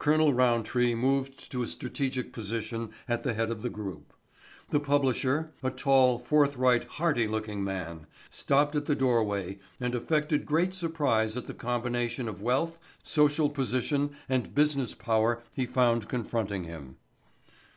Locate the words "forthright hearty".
6.18-7.28